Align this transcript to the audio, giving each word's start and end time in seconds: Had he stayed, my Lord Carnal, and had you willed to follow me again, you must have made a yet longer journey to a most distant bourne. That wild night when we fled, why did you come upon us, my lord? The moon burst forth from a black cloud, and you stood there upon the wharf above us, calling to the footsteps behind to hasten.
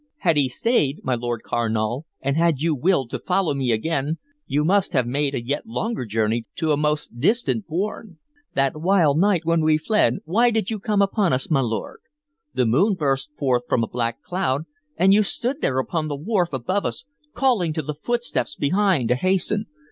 Had 0.21 0.35
he 0.35 0.49
stayed, 0.49 1.03
my 1.03 1.13
Lord 1.13 1.43
Carnal, 1.43 2.07
and 2.21 2.35
had 2.35 2.59
you 2.59 2.73
willed 2.73 3.11
to 3.11 3.19
follow 3.19 3.53
me 3.53 3.71
again, 3.71 4.17
you 4.47 4.65
must 4.65 4.93
have 4.93 5.05
made 5.05 5.35
a 5.35 5.45
yet 5.45 5.67
longer 5.67 6.05
journey 6.07 6.45
to 6.55 6.71
a 6.71 6.75
most 6.75 7.19
distant 7.19 7.67
bourne. 7.67 8.17
That 8.55 8.81
wild 8.81 9.19
night 9.19 9.41
when 9.43 9.61
we 9.63 9.77
fled, 9.77 10.17
why 10.25 10.49
did 10.49 10.71
you 10.71 10.79
come 10.79 11.03
upon 11.03 11.33
us, 11.33 11.51
my 11.51 11.61
lord? 11.61 11.99
The 12.55 12.65
moon 12.65 12.95
burst 12.95 13.29
forth 13.37 13.61
from 13.69 13.83
a 13.83 13.87
black 13.87 14.23
cloud, 14.23 14.63
and 14.97 15.13
you 15.13 15.21
stood 15.21 15.61
there 15.61 15.77
upon 15.77 16.07
the 16.07 16.15
wharf 16.15 16.51
above 16.51 16.83
us, 16.83 17.05
calling 17.35 17.71
to 17.73 17.83
the 17.83 17.93
footsteps 17.93 18.55
behind 18.55 19.07
to 19.09 19.15
hasten. 19.15 19.67